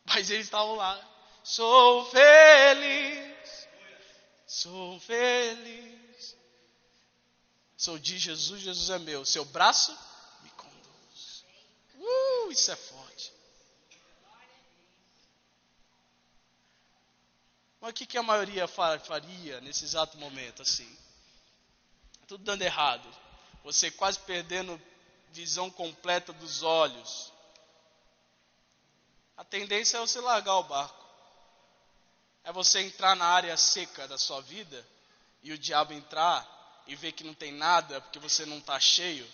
[0.05, 1.09] Mas eles estavam lá.
[1.43, 3.67] Sou feliz.
[4.45, 6.35] Sou feliz.
[7.75, 9.25] Sou de Jesus, Jesus é meu.
[9.25, 9.91] Seu braço
[10.41, 11.43] me conduz.
[11.95, 13.33] Uh, isso é forte.
[17.81, 20.97] Mas o que, que a maioria faria nesse exato momento assim?
[22.27, 23.09] Tudo dando errado.
[23.65, 24.81] Você quase perdendo
[25.33, 27.31] visão completa dos olhos.
[29.35, 31.03] A tendência é você largar o barco.
[32.43, 34.85] É você entrar na área seca da sua vida
[35.41, 36.53] e o diabo entrar
[36.87, 39.29] e ver que não tem nada porque você não está cheio,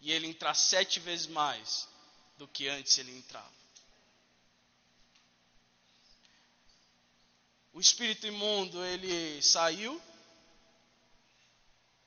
[0.00, 1.88] e ele entrar sete vezes mais
[2.36, 3.60] do que antes ele entrava.
[7.72, 10.00] O espírito imundo ele saiu,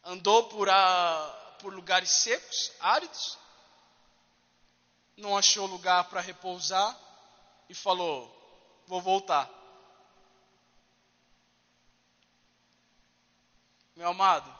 [0.03, 3.37] andou por, a, por lugares secos, áridos,
[5.15, 6.93] não achou lugar para repousar
[7.69, 8.29] e falou:
[8.85, 9.49] Vou voltar.
[13.95, 14.53] Meu amado,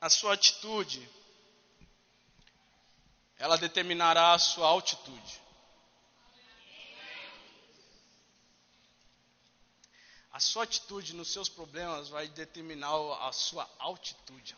[0.00, 1.06] a sua atitude,
[3.36, 5.41] ela determinará a sua altitude.
[10.32, 12.94] A sua atitude nos seus problemas vai determinar
[13.26, 14.56] a sua altitude.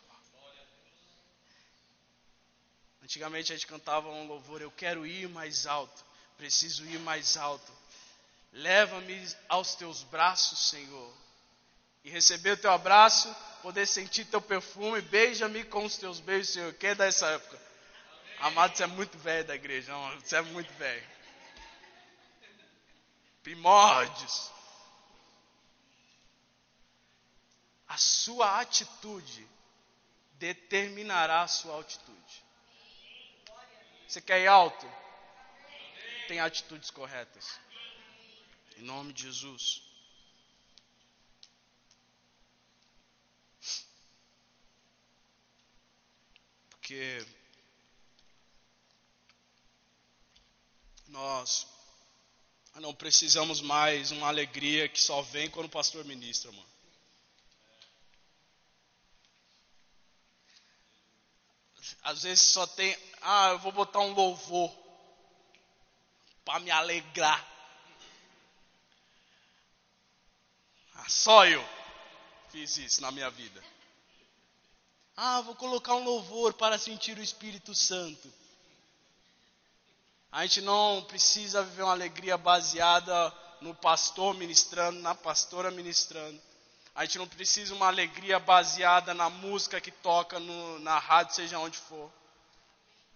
[3.03, 6.03] Antigamente a gente cantava um louvor, eu quero ir mais alto,
[6.37, 7.71] preciso ir mais alto.
[8.51, 11.13] Leva-me aos teus braços, Senhor.
[12.03, 16.73] E receber o teu abraço, poder sentir teu perfume, beija-me com os teus beijos, Senhor.
[16.73, 17.61] Quem é dessa época?
[18.39, 21.07] Amado, você é muito velho da igreja, você é muito velho.
[23.43, 24.54] Primórdios.
[27.95, 29.47] A sua atitude
[30.33, 32.43] determinará a sua altitude.
[34.05, 34.85] Você quer ir alto?
[36.27, 37.57] Tem atitudes corretas.
[38.75, 39.81] Em nome de Jesus.
[46.71, 47.25] Porque
[51.07, 51.65] nós
[52.75, 56.74] não precisamos mais uma alegria que só vem quando o pastor ministra, mano.
[62.05, 64.71] Às vezes só tem, ah, eu vou botar um louvor
[66.45, 67.43] para me alegrar.
[70.93, 71.67] Ah, só eu
[72.51, 73.61] fiz isso na minha vida.
[75.17, 78.31] Ah, vou colocar um louvor para sentir o Espírito Santo.
[80.31, 86.39] A gente não precisa viver uma alegria baseada no pastor ministrando, na pastora ministrando.
[86.95, 91.59] A gente não precisa uma alegria baseada na música que toca no, na rádio, seja
[91.59, 92.09] onde for.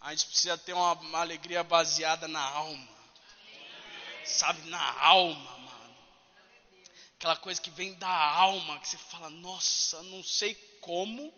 [0.01, 2.99] A gente precisa ter uma, uma alegria baseada na alma.
[4.25, 5.95] Sabe, na alma, mano.
[7.15, 11.33] Aquela coisa que vem da alma, que você fala, nossa, não sei como,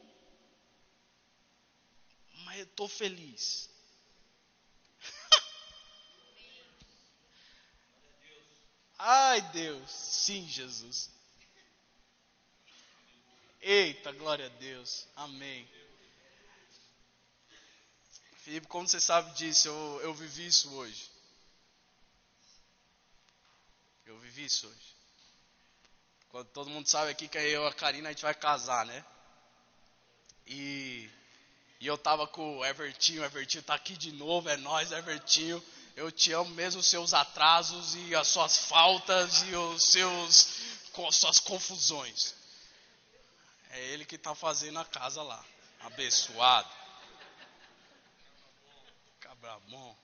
[2.46, 3.70] mas eu estou feliz.
[8.98, 11.21] Ai, Deus, sim, Jesus.
[13.62, 15.08] Eita, glória a Deus.
[15.16, 15.70] Amém.
[18.38, 21.12] Felipe, como você sabe disso, eu, eu vivi isso hoje.
[24.06, 24.96] Eu vivi isso hoje.
[26.30, 29.06] Quando todo mundo sabe aqui que eu e a Karina a gente vai casar, né?
[30.48, 31.08] E,
[31.80, 35.64] e eu tava com o Evertinho, o Evertinho tá aqui de novo, é nós, Evertinho.
[35.96, 40.62] Eu te amo mesmo os seus atrasos e as suas faltas e os seus
[41.12, 42.41] suas confusões.
[43.72, 45.44] É ele que está fazendo a casa lá.
[45.82, 46.70] Abençoado.
[49.20, 49.96] Cabra bom.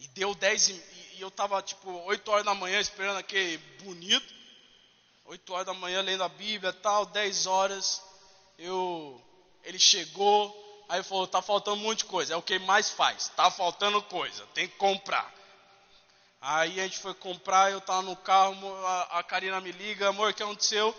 [0.00, 0.72] E deu 10 e,
[1.14, 4.34] e eu estava tipo 8 horas da manhã esperando aquele bonito.
[5.26, 8.02] 8 horas da manhã lendo a Bíblia tal, 10 horas.
[8.58, 9.22] Eu
[9.62, 12.32] ele chegou, aí falou, tá faltando um monte de coisa.
[12.32, 13.28] É o que mais faz.
[13.36, 15.30] Tá faltando coisa, tem que comprar.
[16.40, 18.54] Aí a gente foi comprar, eu estava no carro,
[18.86, 20.96] a, a Karina me liga, amor, o que aconteceu?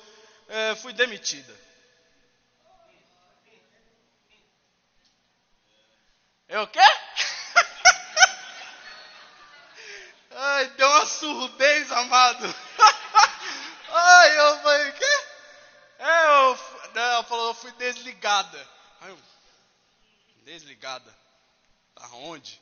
[0.50, 1.56] É, fui demitida.
[6.48, 6.80] Eu o quê?
[10.32, 12.44] Ai, deu uma surdez, amado.
[13.92, 15.24] Ai, eu falei, o quê?
[16.00, 16.60] É, eu,
[16.96, 18.68] ela falou, eu fui desligada.
[19.02, 19.20] Ai, eu,
[20.44, 21.16] desligada?
[21.96, 22.60] Aonde?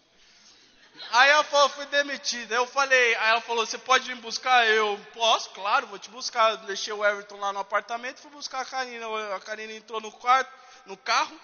[1.11, 2.55] Aí ela falou, fui demitida.
[2.55, 4.67] Eu falei, aí ela falou, você pode me buscar?
[4.67, 6.55] Eu, posso, claro, vou te buscar.
[6.57, 9.35] deixei o Everton lá no apartamento, fui buscar a Karina.
[9.35, 10.51] A Karina entrou no quarto,
[10.85, 11.39] no carro.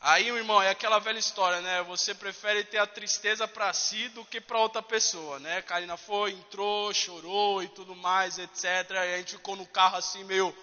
[0.00, 1.82] Aí, meu irmão, é aquela velha história, né?
[1.84, 5.58] Você prefere ter a tristeza para si do que para outra pessoa, né?
[5.58, 8.64] A Karina foi, entrou, chorou e tudo mais, etc.
[8.90, 10.54] E a gente ficou no carro assim, meio.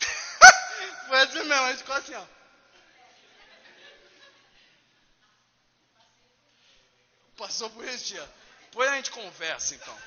[1.08, 2.41] foi assim mesmo, a gente ficou assim, ó.
[7.42, 8.34] Passou por esse dia.
[8.66, 9.98] Depois a gente conversa então.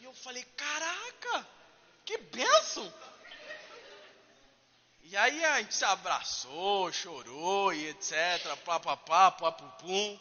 [0.00, 1.46] E eu falei, caraca,
[2.04, 2.92] que benção.
[5.04, 8.56] E aí a gente se abraçou, chorou e etc.
[8.64, 10.18] Papapá, papupum.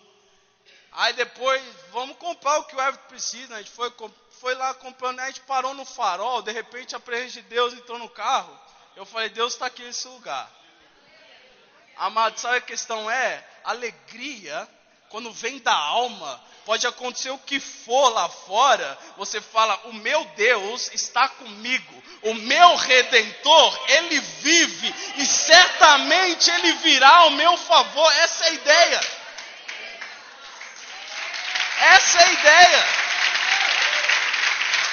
[0.91, 3.55] Aí depois, vamos comprar o que o Everton precisa.
[3.55, 3.91] A gente foi,
[4.39, 7.97] foi lá comprando, a gente parou no farol, de repente a presença de Deus entrou
[7.97, 8.55] no carro.
[8.95, 10.47] Eu falei, Deus está aqui nesse lugar.
[11.97, 13.49] Amado, sabe a questão é?
[13.63, 14.67] Alegria,
[15.09, 20.25] quando vem da alma, pode acontecer o que for lá fora, você fala: o meu
[20.35, 28.11] Deus está comigo, o meu redentor, ele vive e certamente ele virá ao meu favor.
[28.13, 29.01] Essa é a ideia.
[31.79, 32.85] Essa é a ideia.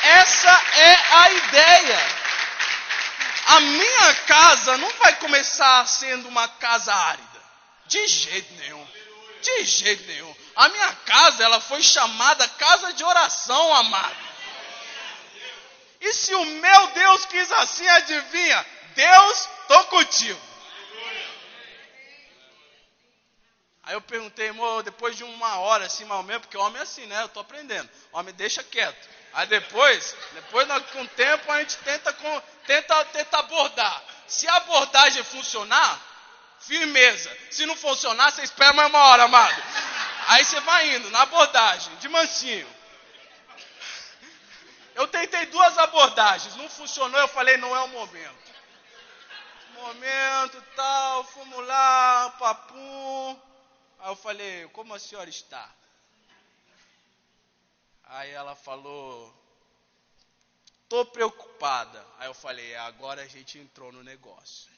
[0.03, 2.21] Essa é a ideia.
[3.47, 7.30] A minha casa não vai começar sendo uma casa árida.
[7.91, 8.89] De jeito nenhum.
[9.43, 10.37] De jeito nenhum.
[10.55, 14.17] A minha casa, ela foi chamada casa de oração, amado.
[16.01, 18.67] E se o meu Deus quis assim, adivinha?
[18.95, 20.41] Deus, tô contigo.
[23.83, 27.07] Aí eu perguntei, irmão, depois de uma hora assim, mal mesmo, porque homem é assim,
[27.07, 27.23] né?
[27.23, 27.91] Eu tô aprendendo.
[28.13, 29.09] Homem deixa quieto.
[29.33, 32.13] Aí depois, depois com o tempo a gente tenta,
[32.67, 34.05] tenta, tenta abordar.
[34.29, 36.10] Se a abordagem funcionar,
[36.61, 37.37] firmeza.
[37.51, 39.63] Se não funcionar, você espera mais uma hora, amado.
[40.29, 42.81] Aí você vai indo na abordagem, de mansinho.
[44.95, 48.51] Eu tentei duas abordagens, não funcionou, eu falei, não é o momento.
[49.75, 53.41] Momento, tal, fomos lá, papum.
[53.99, 55.71] Aí eu falei, como a senhora está?
[58.05, 59.33] Aí ela falou,
[60.89, 62.05] tô preocupada.
[62.19, 64.71] Aí eu falei, agora a gente entrou no negócio.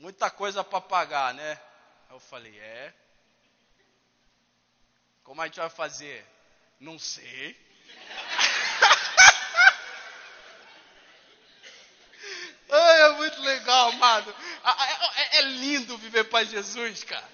[0.00, 1.60] Muita coisa para pagar, né?
[2.08, 2.94] Aí eu falei, é.
[5.22, 6.26] Como a gente vai fazer?
[6.80, 7.50] Não sei.
[12.72, 14.34] Ai, é muito legal, amado.
[15.16, 17.28] É, é, lindo viver para Jesus, cara.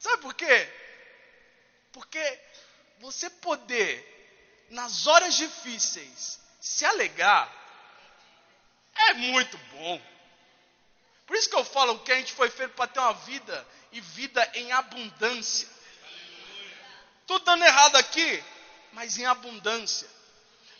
[0.00, 0.68] Sabe por quê?
[1.92, 2.40] Porque
[2.98, 7.48] você poder, nas horas difíceis, se alegrar,
[8.96, 10.17] é muito bom.
[11.28, 14.00] Por isso que eu falo que a gente foi feito para ter uma vida e
[14.00, 15.68] vida em abundância.
[17.26, 18.42] Tudo dando errado aqui,
[18.94, 20.08] mas em abundância.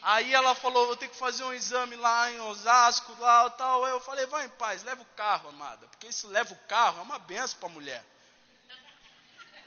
[0.00, 3.86] Aí ela falou, vou ter que fazer um exame lá em Osasco, lá tal.
[3.86, 5.86] Eu falei, vai em paz, leva o carro, amada.
[5.88, 8.02] Porque se leva o carro, é uma benção para a mulher.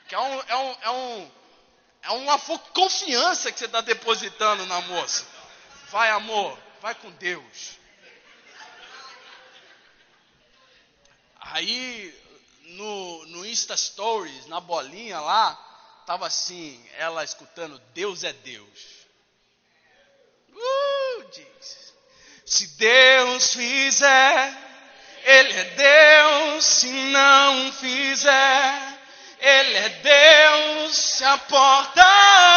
[0.08, 1.32] Que é, um, é, um, é, um,
[2.02, 2.40] é uma
[2.74, 5.28] confiança que você está depositando na moça.
[5.90, 7.81] Vai, amor, vai com Deus.
[11.54, 12.18] Aí
[12.64, 15.54] no, no Insta Stories, na bolinha lá,
[16.06, 18.80] tava assim, ela escutando Deus é Deus.
[20.50, 21.94] Uh, diz.
[22.46, 24.58] Se Deus fizer,
[25.24, 26.64] Ele é Deus.
[26.64, 29.00] Se não fizer,
[29.40, 30.96] Ele é Deus.
[30.96, 32.02] Se a porta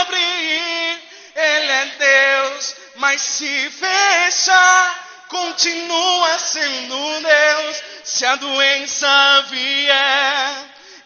[0.03, 1.03] abrir,
[1.35, 2.77] Ele é Deus.
[2.97, 10.55] Mas se fechar, continua sendo Deus se a doença vier,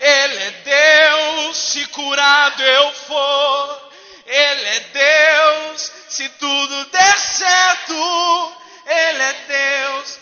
[0.01, 3.93] Ele é Deus, se curado eu for,
[4.27, 10.19] Ele é Deus, se tudo der certo, Ele é Deus.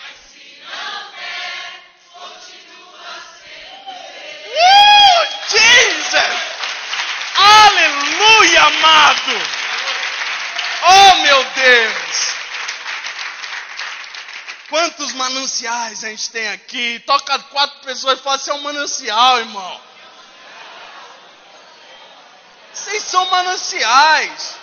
[0.00, 1.82] Mas se não der,
[2.14, 3.90] continua sendo
[4.26, 4.46] Deus.
[4.54, 6.50] Uh, Jesus!
[7.34, 9.42] Aleluia, amado!
[10.82, 12.39] Oh, meu Deus!
[14.70, 17.00] Quantos mananciais a gente tem aqui?
[17.00, 19.80] Toca quatro pessoas e fala, você é um manancial, irmão.
[22.72, 24.56] Vocês são mananciais.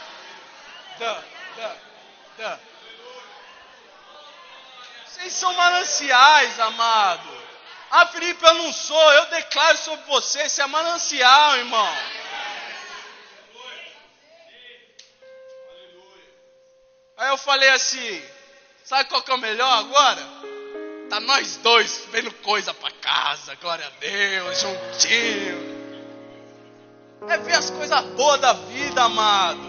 [5.06, 7.38] Vocês são mananciais, amado.
[7.92, 9.14] Ah, Felipe, eu não sou.
[9.14, 10.48] Eu declaro sobre você.
[10.48, 11.98] Você é manancial, irmão.
[17.18, 18.37] Aí eu falei assim.
[18.88, 20.22] Sabe qual que é o melhor agora?
[21.10, 25.78] Tá nós dois vendo coisa para casa, glória a Deus, juntinho.
[27.28, 29.60] É ver as coisas boas da vida, amado.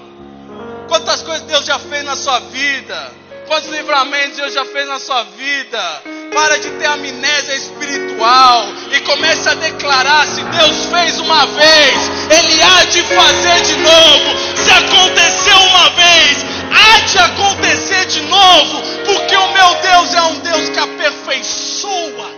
[0.87, 3.13] Quantas coisas Deus já fez na sua vida.
[3.49, 6.03] Quantos livramentos Deus já fez na sua vida.
[6.33, 11.95] Para de ter amnésia espiritual e comece a declarar: se Deus fez uma vez,
[12.31, 14.39] Ele há de fazer de novo.
[14.63, 20.39] Se aconteceu uma vez, há de acontecer de novo, porque o meu Deus é um
[20.41, 22.31] Deus que aperfeiçoa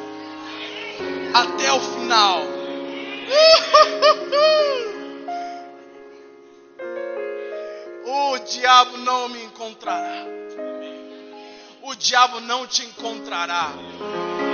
[1.34, 2.42] até o final.
[8.12, 10.39] O diabo não me encontrará.
[11.90, 13.72] O diabo não te encontrará.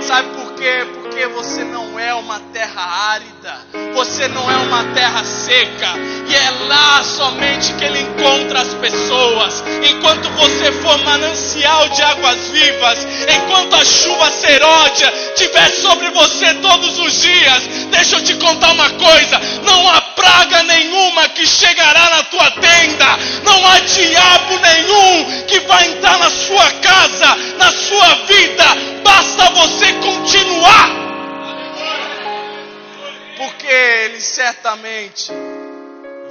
[0.01, 0.87] Sabe por quê?
[0.91, 3.59] Porque você não é uma terra árida,
[3.93, 5.93] você não é uma terra seca,
[6.27, 9.63] e é lá somente que Ele encontra as pessoas.
[9.87, 16.97] Enquanto você for manancial de águas vivas, enquanto a chuva seródia estiver sobre você todos
[16.97, 21.29] os dias, deixa eu te contar uma coisa: não há praga nenhuma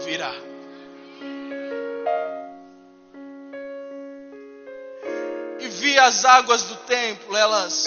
[0.04, 0.32] virá.
[5.60, 7.84] E vi as águas do templo, elas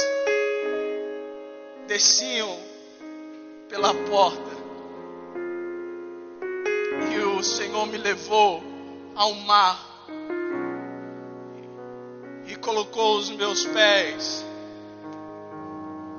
[1.88, 2.60] desciam
[3.68, 4.60] pela porta.
[7.12, 8.64] E o Senhor me levou
[9.16, 9.90] ao mar
[12.48, 14.49] e colocou os meus pés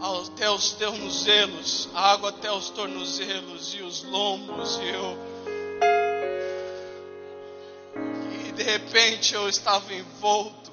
[0.01, 5.19] até os tornozelos, a água até os tornozelos e os lombos, e eu.
[8.49, 10.71] E de repente eu estava envolto.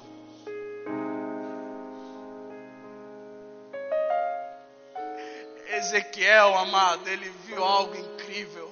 [5.76, 8.68] Ezequiel, amado, ele viu algo incrível.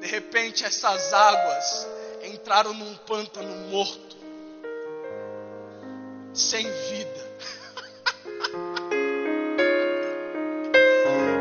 [0.00, 1.88] De repente essas águas
[2.22, 4.16] entraram num pântano morto,
[6.32, 7.27] sem vida.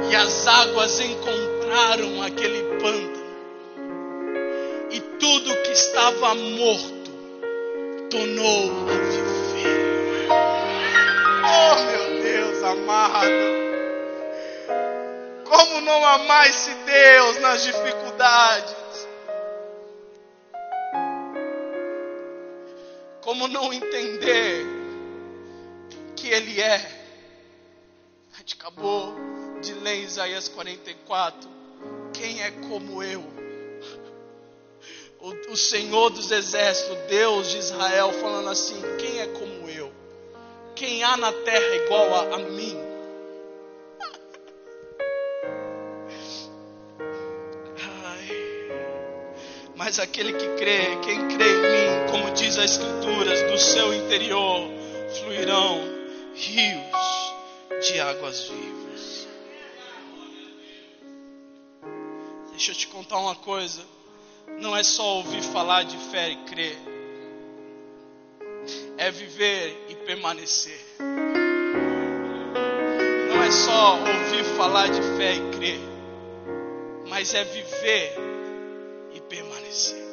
[0.10, 3.28] E as águas encontraram aquele pântano.
[4.90, 7.12] E tudo que estava morto
[8.10, 10.28] tornou a viver.
[11.44, 13.48] Oh, meu Deus amado.
[15.44, 19.08] Como não amar esse Deus nas dificuldades?
[23.22, 24.66] Como não entender
[26.16, 26.98] que Ele é?
[28.40, 29.37] Acabou
[29.68, 31.50] de ler Isaías 44.
[32.14, 33.24] Quem é como eu?
[35.20, 39.92] O, o Senhor dos Exércitos, Deus de Israel, falando assim: Quem é como eu?
[40.76, 42.78] Quem há na terra igual a, a mim?
[49.76, 54.70] Mas aquele que crê, quem crê em mim, como diz as Escrituras, do seu interior
[55.20, 55.80] fluirão
[56.34, 58.87] rios de águas vivas.
[62.68, 63.82] Deixa eu te contar uma coisa.
[64.60, 66.78] Não é só ouvir falar de fé e crer.
[68.98, 70.78] É viver e permanecer.
[73.30, 75.80] Não é só ouvir falar de fé e crer.
[77.08, 78.16] Mas é viver
[79.14, 80.06] e permanecer.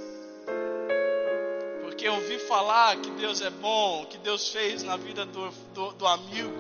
[1.83, 6.07] Porque ouvir falar que Deus é bom, que Deus fez na vida do, do, do
[6.07, 6.55] amigo,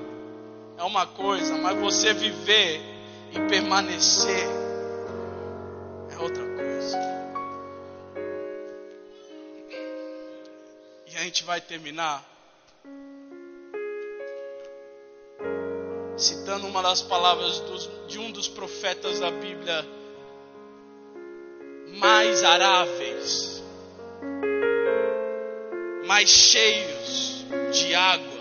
[0.76, 2.80] é uma coisa, mas você viver
[3.30, 4.63] e permanecer
[6.24, 6.98] outra coisa.
[11.06, 12.24] E a gente vai terminar
[16.16, 19.84] citando uma das palavras dos, de um dos profetas da Bíblia
[21.98, 23.62] mais aráveis,
[26.06, 28.33] mais cheios de água.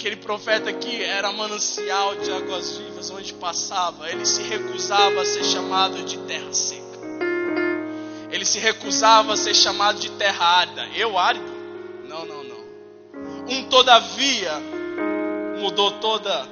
[0.00, 4.08] Aquele profeta aqui era manancial de águas vivas onde passava.
[4.08, 6.98] Ele se recusava a ser chamado de terra seca.
[8.30, 10.88] Ele se recusava a ser chamado de terra árida.
[10.96, 11.52] Eu árido?
[12.08, 12.64] Não, não, não.
[13.46, 14.52] Um todavia
[15.60, 16.48] mudou toda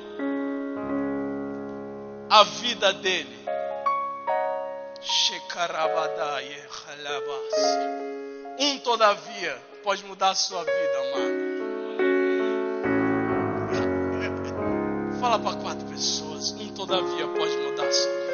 [2.29, 3.39] a vida dele.
[8.59, 11.48] Um todavia pode mudar a sua vida, amado.
[15.21, 16.53] Fala para quatro pessoas.
[16.53, 18.28] Um todavia pode mudar a sua vida.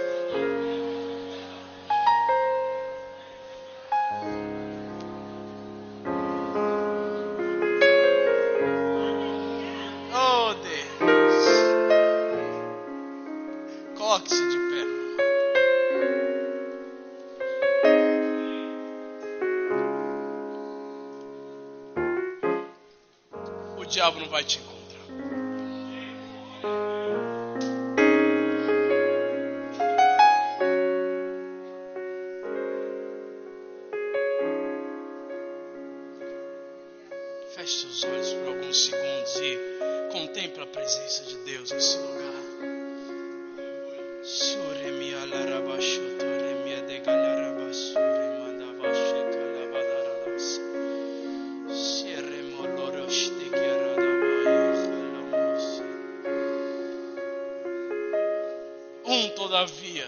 [59.55, 60.05] Todavia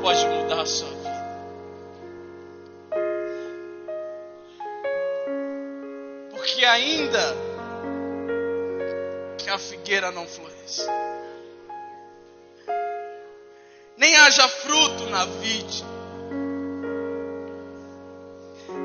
[0.00, 1.24] pode mudar a sua vida.
[6.30, 7.36] Porque ainda
[9.36, 10.90] que a figueira não floresça,
[13.98, 15.84] nem haja fruto na vide,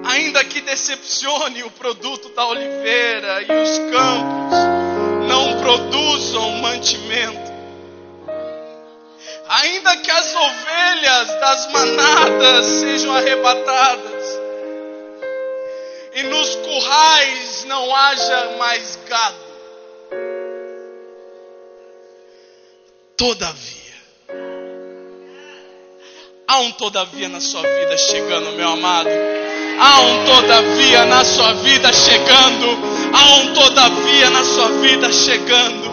[0.10, 4.60] ainda que decepcione o produto da oliveira e os campos
[5.26, 7.49] não produzam mantimento,
[9.50, 14.40] ainda que as ovelhas das manadas sejam arrebatadas,
[16.14, 19.50] e nos currais não haja mais gado,
[23.18, 23.96] todavia,
[26.48, 29.10] há um todavia na sua vida chegando, meu amado.
[29.82, 32.78] Há um todavia na sua vida chegando.
[33.14, 35.89] Há um todavia na sua vida chegando.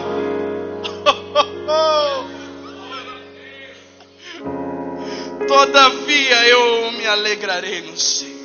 [5.67, 8.37] Todavia eu me alegrarei no Senhor.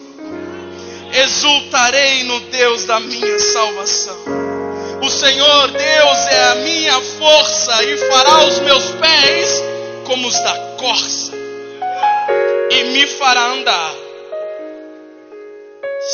[1.12, 4.16] Exultarei no Deus da minha salvação.
[5.00, 9.62] O Senhor Deus é a minha força e fará os meus pés
[10.04, 11.32] como os da corça
[12.70, 13.94] e me fará andar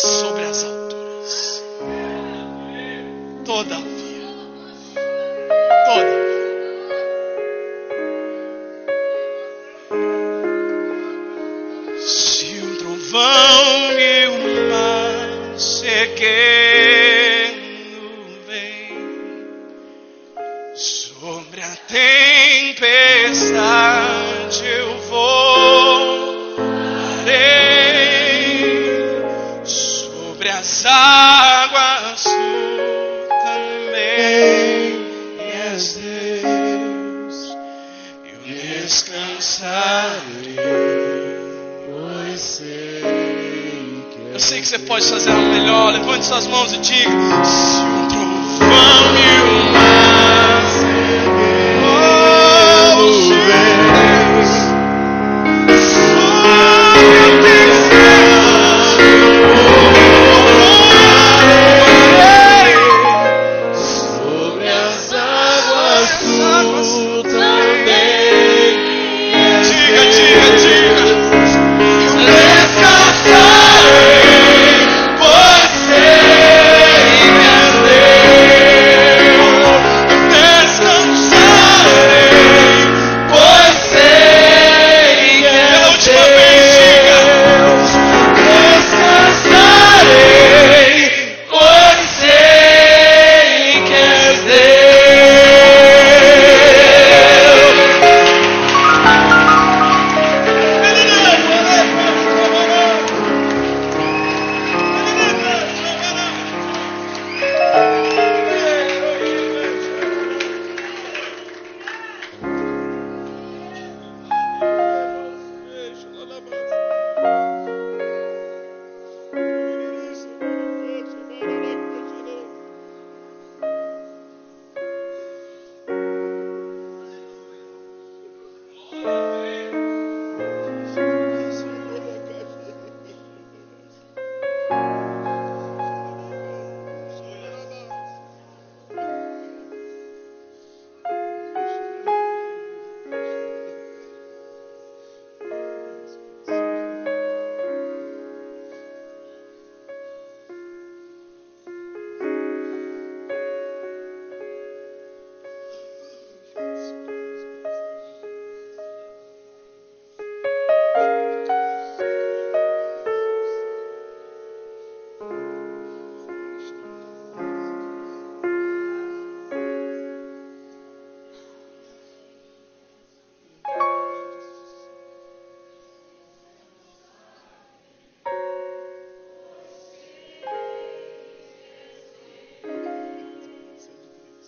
[0.02, 1.64] sobre as alturas.
[3.46, 4.28] Todavia,
[5.86, 6.17] todavia.
[15.98, 16.57] Mar